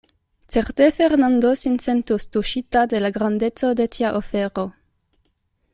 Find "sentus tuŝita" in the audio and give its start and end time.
1.87-2.85